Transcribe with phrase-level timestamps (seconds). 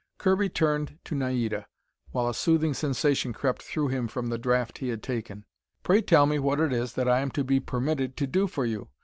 [0.17, 1.67] Kirby turned to Naida,
[2.09, 5.45] while a soothing sensation crept through him from the draught he had taken.
[5.83, 8.65] "Pray tell me what it is that I am to be permitted to do for
[8.65, 8.89] you.